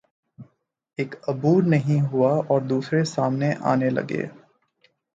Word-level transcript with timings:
ایک 0.97 1.15
عبور 1.27 1.63
نہیں 1.63 2.01
ہوا 2.01 2.31
اور 2.47 2.61
دوسرے 2.61 3.03
سامنے 3.03 3.53
آنے 3.61 3.89
لگے۔ 3.89 4.25